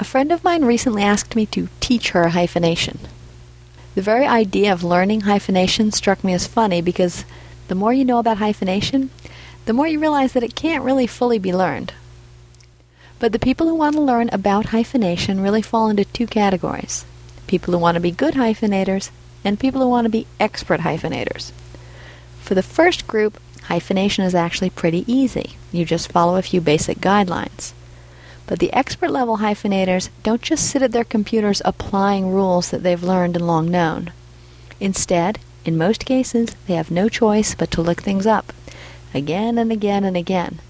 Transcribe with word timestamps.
A 0.00 0.04
friend 0.04 0.30
of 0.30 0.44
mine 0.44 0.64
recently 0.64 1.02
asked 1.02 1.34
me 1.34 1.44
to 1.46 1.68
teach 1.80 2.10
her 2.10 2.28
hyphenation. 2.28 3.00
The 3.96 4.00
very 4.00 4.26
idea 4.26 4.72
of 4.72 4.84
learning 4.84 5.22
hyphenation 5.22 5.90
struck 5.90 6.22
me 6.22 6.32
as 6.34 6.46
funny 6.46 6.80
because 6.80 7.24
the 7.66 7.74
more 7.74 7.92
you 7.92 8.04
know 8.04 8.20
about 8.20 8.38
hyphenation, 8.38 9.10
the 9.66 9.72
more 9.72 9.88
you 9.88 9.98
realize 9.98 10.34
that 10.34 10.44
it 10.44 10.54
can't 10.54 10.84
really 10.84 11.08
fully 11.08 11.40
be 11.40 11.52
learned. 11.52 11.94
But 13.18 13.32
the 13.32 13.40
people 13.40 13.66
who 13.66 13.74
want 13.74 13.96
to 13.96 14.00
learn 14.00 14.30
about 14.32 14.66
hyphenation 14.66 15.40
really 15.40 15.62
fall 15.62 15.88
into 15.90 16.04
two 16.04 16.28
categories 16.28 17.04
people 17.48 17.72
who 17.72 17.80
want 17.80 17.96
to 17.96 18.00
be 18.00 18.12
good 18.12 18.34
hyphenators 18.34 19.10
and 19.42 19.58
people 19.58 19.80
who 19.80 19.88
want 19.88 20.04
to 20.04 20.10
be 20.10 20.28
expert 20.38 20.80
hyphenators. 20.80 21.50
For 22.40 22.54
the 22.54 22.62
first 22.62 23.08
group, 23.08 23.40
hyphenation 23.64 24.24
is 24.24 24.34
actually 24.34 24.70
pretty 24.70 25.04
easy. 25.12 25.56
You 25.72 25.84
just 25.84 26.12
follow 26.12 26.36
a 26.36 26.42
few 26.42 26.60
basic 26.60 26.98
guidelines. 26.98 27.72
But 28.48 28.60
the 28.60 28.72
expert 28.72 29.10
level 29.10 29.38
hyphenators 29.38 30.08
don't 30.22 30.40
just 30.40 30.68
sit 30.68 30.80
at 30.80 30.92
their 30.92 31.04
computers 31.04 31.60
applying 31.66 32.32
rules 32.32 32.70
that 32.70 32.82
they've 32.82 33.02
learned 33.02 33.36
and 33.36 33.46
long 33.46 33.70
known. 33.70 34.10
Instead, 34.80 35.38
in 35.66 35.76
most 35.76 36.06
cases, 36.06 36.56
they 36.66 36.72
have 36.74 36.90
no 36.90 37.10
choice 37.10 37.54
but 37.54 37.70
to 37.72 37.82
look 37.82 38.02
things 38.02 38.26
up, 38.26 38.54
again 39.12 39.58
and 39.58 39.70
again 39.70 40.02
and 40.02 40.16
again. 40.16 40.60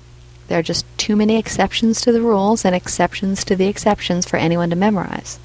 There 0.48 0.59
are 0.59 0.62
just 0.62 0.87
too 0.98 1.14
many 1.14 1.37
exceptions 1.37 2.01
to 2.01 2.10
the 2.10 2.20
rules 2.20 2.64
and 2.64 2.74
exceptions 2.74 3.45
to 3.45 3.54
the 3.54 3.68
exceptions 3.68 4.26
for 4.26 4.38
anyone 4.38 4.70
to 4.70 4.76
memorize. 4.76 5.38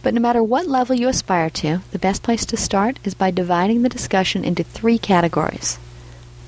But 0.00 0.14
no 0.14 0.20
matter 0.20 0.44
what 0.44 0.68
level 0.68 0.94
you 0.94 1.08
aspire 1.08 1.50
to, 1.50 1.80
the 1.90 1.98
best 1.98 2.22
place 2.22 2.46
to 2.46 2.56
start 2.56 3.00
is 3.02 3.14
by 3.14 3.32
dividing 3.32 3.82
the 3.82 3.88
discussion 3.88 4.44
into 4.44 4.62
three 4.62 4.98
categories 4.98 5.80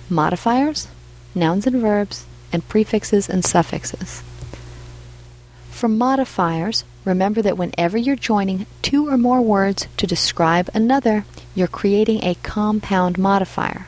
modifiers, 0.09 0.87
nouns 1.35 1.67
and 1.67 1.81
verbs, 1.81 2.27
and 2.53 2.69
prefixes 2.69 3.29
and 3.29 3.45
suffixes. 3.45 4.23
For 5.77 5.89
modifiers, 5.89 6.85
remember 7.05 7.43
that 7.43 7.59
whenever 7.59 7.99
you're 7.99 8.17
joining 8.17 8.65
two 8.81 9.11
or 9.11 9.19
more 9.19 9.43
words 9.43 9.87
to 9.99 10.07
describe 10.07 10.71
another, 10.73 11.27
you're 11.55 11.69
creating 11.69 12.25
a 12.25 12.37
compound 12.37 13.19
modifier. 13.19 13.87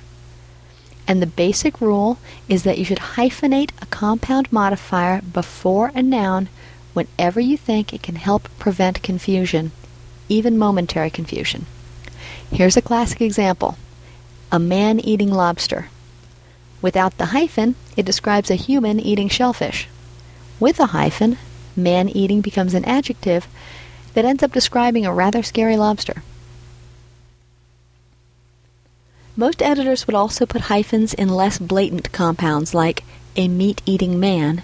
And 1.07 1.23
the 1.23 1.27
basic 1.27 1.81
rule 1.81 2.19
is 2.47 2.65
that 2.65 2.77
you 2.77 2.85
should 2.85 3.17
hyphenate 3.17 3.71
a 3.81 3.87
compound 3.87 4.53
modifier 4.53 5.23
before 5.23 5.91
a 5.95 6.03
noun 6.03 6.51
whenever 6.93 7.41
you 7.41 7.57
think 7.57 7.95
it 7.95 8.03
can 8.03 8.17
help 8.17 8.51
prevent 8.59 9.03
confusion, 9.03 9.73
even 10.29 10.59
momentary 10.59 11.09
confusion. 11.09 11.65
Here's 12.53 12.77
a 12.77 12.83
classic 12.83 13.23
example 13.23 13.79
a 14.53 14.59
man 14.59 15.01
eating 15.01 15.33
lobster. 15.33 15.89
Without 16.83 17.17
the 17.17 17.33
hyphen, 17.33 17.77
it 17.97 18.05
describes 18.05 18.51
a 18.51 18.57
human 18.57 19.01
eating 19.01 19.31
shellfish. 19.31 19.89
With 20.61 20.81
a 20.81 20.87
hyphen, 20.87 21.39
man 21.79 22.09
eating 22.09 22.41
becomes 22.41 22.75
an 22.75 22.85
adjective 22.85 23.47
that 24.15 24.25
ends 24.25 24.43
up 24.43 24.53
describing 24.53 25.07
a 25.07 25.13
rather 25.13 25.43
scary 25.43 25.77
lobster. 25.77 26.23
Most 29.37 29.63
editors 29.63 30.07
would 30.07 30.17
also 30.17 30.45
put 30.47 30.63
hyphens 30.63 31.15
in 31.15 31.29
less 31.29 31.59
blatant 31.59 32.11
compounds 32.11 32.75
like 32.75 33.05
a 33.37 33.47
meat 33.47 33.81
eating 33.87 34.19
man, 34.19 34.63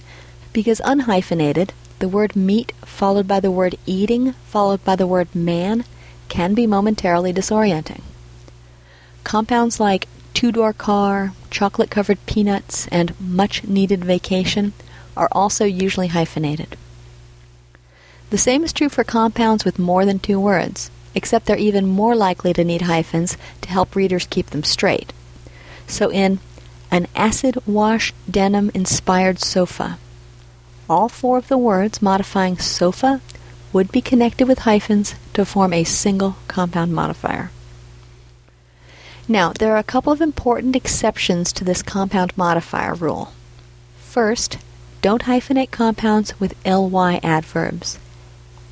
because 0.53 0.81
unhyphenated, 0.81 1.71
the 2.01 2.09
word 2.09 2.35
meat 2.35 2.73
followed 2.85 3.29
by 3.29 3.39
the 3.39 3.53
word 3.53 3.77
eating 3.87 4.33
followed 4.45 4.85
by 4.85 4.97
the 4.97 5.07
word 5.07 5.33
man 5.35 5.85
can 6.29 6.55
be 6.55 6.67
momentarily 6.67 7.33
disorienting. 7.33 8.03
Compounds 9.23 9.79
like 9.79 10.09
two 10.35 10.51
door 10.51 10.73
car, 10.73 11.33
chocolate 11.51 11.91
covered 11.91 12.19
peanuts, 12.27 12.89
and 12.89 13.19
much 13.21 13.63
needed 13.65 14.05
vacation 14.05 14.73
are 15.17 15.29
also 15.31 15.65
usually 15.65 16.09
hyphenated. 16.09 16.77
The 18.35 18.39
same 18.39 18.65
is 18.65 18.73
true 18.73 18.89
for 18.89 19.05
compounds 19.05 19.65
with 19.65 19.79
more 19.79 20.05
than 20.05 20.19
two 20.19 20.41
words, 20.41 20.91
except 21.15 21.47
they're 21.47 21.57
even 21.57 21.87
more 21.87 22.17
likely 22.17 22.53
to 22.55 22.65
need 22.65 22.83
hyphens 22.83 23.37
to 23.61 23.69
help 23.69 23.95
readers 23.95 24.27
keep 24.29 24.51
them 24.51 24.65
straight. 24.65 25.13
So 25.87 26.11
in 26.11 26.41
an 26.91 27.07
acid 27.15 27.65
wash 27.65 28.13
denim 28.29 28.73
inspired 28.75 29.39
sofa, 29.39 30.01
all 30.91 31.09
four 31.09 31.39
of 31.39 31.47
the 31.47 31.57
words 31.57 32.03
modifying 32.03 32.59
sofa 32.59 33.21
would 33.73 33.93
be 33.93 34.01
connected 34.01 34.49
with 34.49 34.67
hyphens 34.67 35.15
to 35.35 35.45
form 35.45 35.73
a 35.73 35.85
single 35.85 36.35
compound 36.49 36.93
modifier. 36.93 37.53
Now, 39.29 39.53
there 39.53 39.75
are 39.75 39.79
a 39.79 39.85
couple 39.85 40.13
of 40.13 40.21
important 40.21 40.75
exceptions 40.75 41.53
to 41.53 41.63
this 41.63 41.85
compound 41.85 42.37
modifier 42.37 42.95
rule. 42.95 43.33
First, 44.01 44.59
don't 45.03 45.23
hyphenate 45.23 45.71
compounds 45.71 46.41
with 46.41 46.57
ly 46.67 47.21
adverbs. 47.23 48.01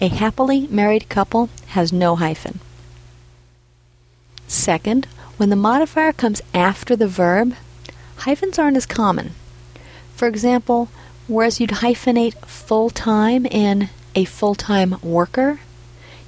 A 0.02 0.08
happily 0.08 0.66
married 0.66 1.08
couple 1.08 1.48
has 1.68 1.92
no 1.92 2.16
hyphen. 2.16 2.58
Second, 4.48 5.06
when 5.36 5.48
the 5.48 5.54
modifier 5.54 6.12
comes 6.12 6.42
after 6.52 6.96
the 6.96 7.06
verb, 7.06 7.54
hyphens 8.16 8.58
aren't 8.58 8.76
as 8.76 8.84
common. 8.84 9.30
For 10.16 10.26
example, 10.26 10.88
whereas 11.28 11.60
you'd 11.60 11.70
hyphenate 11.84 12.34
full 12.46 12.90
time 12.90 13.46
in 13.46 13.90
a 14.16 14.24
full 14.24 14.56
time 14.56 14.96
worker, 15.02 15.60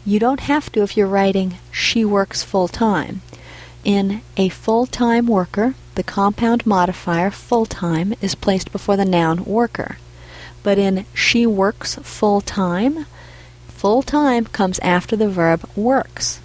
you 0.06 0.20
don't 0.20 0.46
have 0.46 0.70
to 0.70 0.84
if 0.84 0.96
you're 0.96 1.08
writing 1.08 1.58
she 1.72 2.04
works 2.04 2.44
full 2.44 2.68
time. 2.68 3.22
In 3.82 4.20
a 4.36 4.50
full 4.50 4.86
time 4.86 5.26
worker, 5.26 5.74
the 5.96 6.04
compound 6.04 6.64
modifier 6.64 7.32
full 7.32 7.66
time 7.66 8.14
is 8.22 8.36
placed 8.36 8.70
before 8.70 8.96
the 8.96 9.04
noun 9.04 9.44
worker. 9.44 9.98
But 10.62 10.78
in 10.78 11.06
she 11.12 11.44
works 11.44 11.96
full 11.96 12.40
time, 12.40 13.06
full 13.84 14.02
time 14.02 14.46
comes 14.46 14.78
after 14.78 15.14
the 15.14 15.28
verb 15.28 15.68
works. 15.76 16.40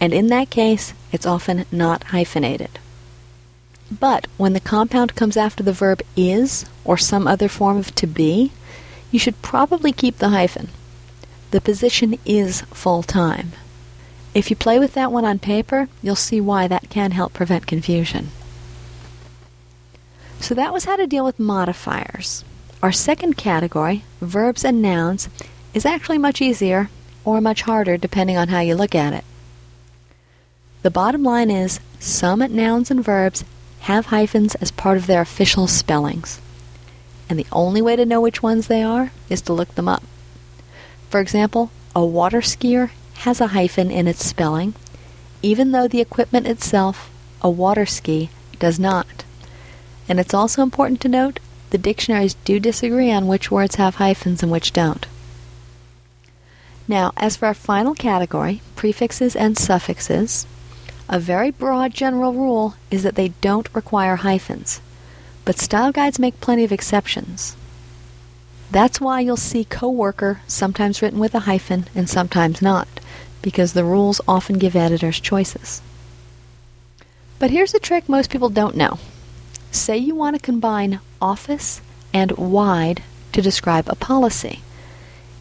And 0.00 0.12
in 0.12 0.26
that 0.30 0.50
case, 0.50 0.94
it's 1.12 1.24
often 1.24 1.64
not 1.70 2.02
hyphenated. 2.10 2.80
But 3.88 4.26
when 4.36 4.52
the 4.52 4.58
compound 4.58 5.14
comes 5.14 5.36
after 5.36 5.62
the 5.62 5.72
verb 5.72 6.02
is 6.16 6.68
or 6.84 6.98
some 6.98 7.28
other 7.28 7.46
form 7.46 7.76
of 7.76 7.94
to 7.94 8.06
be, 8.08 8.50
you 9.12 9.18
should 9.20 9.40
probably 9.42 9.92
keep 9.92 10.18
the 10.18 10.30
hyphen. 10.30 10.70
The 11.52 11.60
position 11.60 12.18
is 12.26 12.62
full 12.62 13.04
time. 13.04 13.52
If 14.34 14.50
you 14.50 14.56
play 14.56 14.80
with 14.80 14.94
that 14.94 15.12
one 15.12 15.24
on 15.24 15.38
paper, 15.38 15.88
you'll 16.02 16.16
see 16.16 16.40
why 16.40 16.66
that 16.66 16.90
can 16.90 17.12
help 17.12 17.32
prevent 17.32 17.68
confusion. 17.68 18.30
So 20.40 20.56
that 20.56 20.72
was 20.72 20.84
how 20.84 20.96
to 20.96 21.06
deal 21.06 21.24
with 21.24 21.38
modifiers. 21.38 22.44
Our 22.82 22.90
second 22.90 23.36
category, 23.36 24.02
verbs 24.20 24.64
and 24.64 24.82
nouns, 24.82 25.28
is 25.74 25.86
actually 25.86 26.18
much 26.18 26.40
easier 26.40 26.90
or 27.24 27.40
much 27.40 27.62
harder 27.62 27.96
depending 27.96 28.36
on 28.36 28.48
how 28.48 28.60
you 28.60 28.74
look 28.74 28.94
at 28.94 29.12
it. 29.12 29.24
The 30.82 30.90
bottom 30.90 31.22
line 31.22 31.50
is 31.50 31.80
some 31.98 32.40
nouns 32.54 32.90
and 32.90 33.04
verbs 33.04 33.44
have 33.80 34.06
hyphens 34.06 34.54
as 34.56 34.70
part 34.70 34.96
of 34.96 35.06
their 35.06 35.20
official 35.20 35.66
spellings. 35.66 36.40
And 37.28 37.38
the 37.38 37.46
only 37.52 37.82
way 37.82 37.96
to 37.96 38.06
know 38.06 38.20
which 38.20 38.42
ones 38.42 38.66
they 38.66 38.82
are 38.82 39.12
is 39.28 39.42
to 39.42 39.52
look 39.52 39.74
them 39.74 39.88
up. 39.88 40.02
For 41.10 41.20
example, 41.20 41.70
a 41.94 42.04
water 42.04 42.40
skier 42.40 42.90
has 43.18 43.40
a 43.40 43.48
hyphen 43.48 43.90
in 43.90 44.08
its 44.08 44.24
spelling, 44.24 44.74
even 45.42 45.72
though 45.72 45.86
the 45.86 46.00
equipment 46.00 46.46
itself, 46.46 47.10
a 47.42 47.50
water 47.50 47.86
ski, 47.86 48.30
does 48.58 48.78
not. 48.78 49.24
And 50.08 50.18
it's 50.18 50.34
also 50.34 50.62
important 50.62 51.00
to 51.02 51.08
note 51.08 51.40
the 51.70 51.78
dictionaries 51.78 52.34
do 52.44 52.58
disagree 52.58 53.12
on 53.12 53.26
which 53.26 53.50
words 53.50 53.76
have 53.76 53.96
hyphens 53.96 54.42
and 54.42 54.50
which 54.50 54.72
don't. 54.72 55.06
Now, 56.90 57.12
as 57.16 57.36
for 57.36 57.46
our 57.46 57.54
final 57.54 57.94
category, 57.94 58.62
prefixes 58.74 59.36
and 59.36 59.56
suffixes, 59.56 60.44
a 61.08 61.20
very 61.20 61.52
broad 61.52 61.94
general 61.94 62.32
rule 62.32 62.74
is 62.90 63.04
that 63.04 63.14
they 63.14 63.28
don't 63.40 63.72
require 63.72 64.16
hyphens, 64.16 64.80
but 65.44 65.56
style 65.56 65.92
guides 65.92 66.18
make 66.18 66.40
plenty 66.40 66.64
of 66.64 66.72
exceptions. 66.72 67.54
That's 68.72 69.00
why 69.00 69.20
you'll 69.20 69.36
see 69.36 69.64
coworker 69.64 70.40
sometimes 70.48 71.00
written 71.00 71.20
with 71.20 71.32
a 71.36 71.46
hyphen 71.46 71.86
and 71.94 72.10
sometimes 72.10 72.60
not, 72.60 72.88
because 73.40 73.72
the 73.72 73.84
rules 73.84 74.20
often 74.26 74.58
give 74.58 74.74
editors 74.74 75.20
choices. 75.20 75.82
But 77.38 77.52
here's 77.52 77.72
a 77.72 77.78
trick 77.78 78.08
most 78.08 78.30
people 78.30 78.48
don't 78.48 78.74
know. 78.74 78.98
Say 79.70 79.96
you 79.96 80.16
want 80.16 80.34
to 80.34 80.42
combine 80.42 80.98
office 81.22 81.82
and 82.12 82.32
wide 82.32 83.04
to 83.30 83.40
describe 83.40 83.88
a 83.88 83.94
policy 83.94 84.62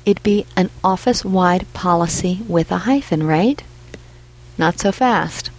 it'd 0.09 0.23
be 0.23 0.45
an 0.55 0.71
office 0.83 1.23
wide 1.23 1.71
policy 1.73 2.41
with 2.47 2.71
a 2.71 2.79
hyphen, 2.79 3.21
right? 3.23 3.63
Not 4.57 4.79
so 4.79 4.91
fast. 4.91 5.51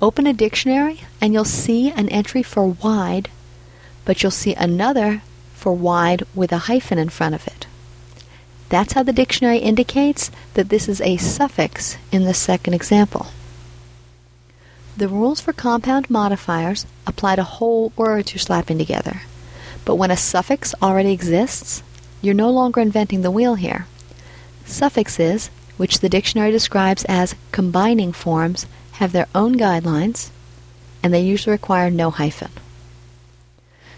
Open 0.00 0.26
a 0.26 0.32
dictionary 0.32 1.00
and 1.20 1.34
you'll 1.34 1.44
see 1.44 1.90
an 1.90 2.08
entry 2.08 2.42
for 2.42 2.66
wide, 2.66 3.28
but 4.04 4.22
you'll 4.22 4.30
see 4.32 4.54
another 4.54 5.22
for 5.54 5.72
wide 5.72 6.22
with 6.34 6.50
a 6.50 6.64
hyphen 6.70 6.98
in 6.98 7.10
front 7.10 7.34
of 7.34 7.46
it. 7.46 7.66
That's 8.70 8.94
how 8.94 9.02
the 9.02 9.12
dictionary 9.12 9.58
indicates 9.58 10.30
that 10.54 10.70
this 10.70 10.88
is 10.88 11.00
a 11.02 11.18
suffix 11.18 11.98
in 12.10 12.24
the 12.24 12.34
second 12.34 12.74
example. 12.74 13.26
The 14.96 15.08
rules 15.08 15.40
for 15.40 15.52
compound 15.52 16.08
modifiers 16.08 16.86
apply 17.06 17.36
to 17.36 17.44
whole 17.44 17.92
words 17.96 18.32
you're 18.32 18.38
slapping 18.38 18.78
together. 18.78 19.22
But 19.84 19.96
when 19.96 20.10
a 20.10 20.16
suffix 20.16 20.74
already 20.80 21.12
exists, 21.12 21.82
you're 22.24 22.34
no 22.34 22.50
longer 22.50 22.80
inventing 22.80 23.22
the 23.22 23.30
wheel 23.30 23.54
here. 23.56 23.86
Suffixes, 24.64 25.50
which 25.76 26.00
the 26.00 26.08
dictionary 26.08 26.50
describes 26.50 27.04
as 27.04 27.34
combining 27.52 28.12
forms, 28.12 28.66
have 28.92 29.12
their 29.12 29.28
own 29.34 29.56
guidelines, 29.56 30.30
and 31.02 31.12
they 31.12 31.20
usually 31.20 31.52
require 31.52 31.90
no 31.90 32.10
hyphen. 32.10 32.50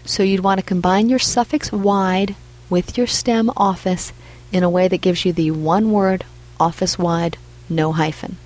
So 0.03 0.23
you'd 0.23 0.43
want 0.43 0.59
to 0.59 0.65
combine 0.65 1.09
your 1.09 1.19
suffix 1.19 1.71
wide 1.71 2.35
with 2.69 2.97
your 2.97 3.07
stem 3.07 3.51
office 3.55 4.11
in 4.51 4.63
a 4.63 4.69
way 4.69 4.87
that 4.87 5.01
gives 5.01 5.25
you 5.25 5.33
the 5.33 5.51
one 5.51 5.91
word 5.91 6.25
office 6.59 6.97
wide, 6.97 7.37
no 7.69 7.91
hyphen. 7.91 8.37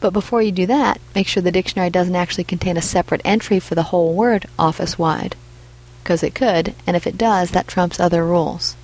But 0.00 0.12
before 0.12 0.42
you 0.42 0.52
do 0.52 0.66
that, 0.66 1.00
make 1.14 1.26
sure 1.26 1.42
the 1.42 1.50
dictionary 1.50 1.90
doesn't 1.90 2.14
actually 2.14 2.44
contain 2.44 2.76
a 2.76 2.82
separate 2.82 3.20
entry 3.24 3.58
for 3.58 3.74
the 3.74 3.84
whole 3.84 4.14
word 4.14 4.46
office 4.58 4.98
wide. 4.98 5.34
Because 6.08 6.22
it 6.22 6.34
could, 6.34 6.74
and 6.86 6.96
if 6.96 7.06
it 7.06 7.18
does, 7.18 7.50
that 7.50 7.68
trumps 7.68 8.00
other 8.00 8.24
rules. 8.24 8.76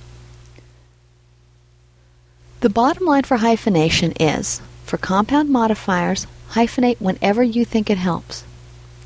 The 2.59 2.69
bottom 2.69 3.07
line 3.07 3.23
for 3.23 3.37
hyphenation 3.37 4.11
is 4.19 4.61
for 4.83 4.97
compound 4.97 5.49
modifiers, 5.49 6.27
hyphenate 6.51 7.01
whenever 7.01 7.41
you 7.41 7.65
think 7.65 7.89
it 7.89 7.97
helps. 7.97 8.43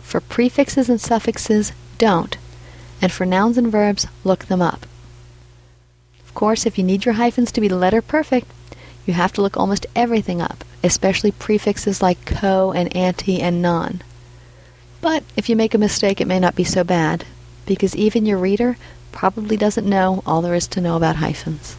For 0.02 0.20
prefixes 0.20 0.90
and 0.90 1.00
suffixes, 1.00 1.72
don't. 1.98 2.36
And 3.02 3.10
for 3.10 3.26
nouns 3.26 3.58
and 3.58 3.72
verbs, 3.72 4.06
look 4.26 4.48
them 4.48 4.62
up. 4.62 4.86
Of 6.26 6.34
course, 6.34 6.66
if 6.66 6.78
you 6.78 6.84
need 6.84 7.06
your 7.06 7.14
hyphens 7.14 7.54
to 7.54 7.62
be 7.62 7.70
letter 7.70 8.02
perfect, 8.02 8.52
you 9.06 9.14
have 9.14 9.32
to 9.32 9.42
look 9.42 9.56
almost 9.56 9.86
everything 9.96 10.42
up, 10.42 10.66
especially 10.84 11.32
prefixes 11.32 12.02
like 12.02 12.26
co 12.26 12.74
and 12.74 12.94
anti 12.94 13.40
and 13.40 13.62
non. 13.62 14.02
But 15.00 15.24
if 15.38 15.48
you 15.48 15.56
make 15.56 15.74
a 15.74 15.78
mistake, 15.78 16.20
it 16.20 16.28
may 16.28 16.42
not 16.42 16.58
be 16.58 16.66
so 16.66 16.84
bad, 16.84 17.24
because 17.70 17.96
even 17.96 18.26
your 18.26 18.40
reader 18.40 18.76
probably 19.12 19.56
doesn't 19.56 19.88
know 19.88 20.24
all 20.26 20.42
there 20.42 20.56
is 20.56 20.68
to 20.68 20.82
know 20.82 20.98
about 20.98 21.18
hyphens. 21.18 21.78